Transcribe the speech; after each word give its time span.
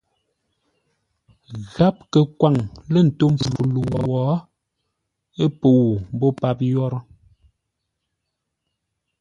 Gháp 1.73 1.95
kə 2.11 2.19
kwaŋ 2.39 2.55
lə̂ 2.91 3.01
ńtó 3.07 3.25
mpfu 3.33 3.63
ləu 3.73 3.85
wo, 4.09 4.19
ə́ 5.43 5.47
pəu 5.59 5.83
mbô 6.13 6.27
páp 6.39 6.57
yórə́. 6.71 7.01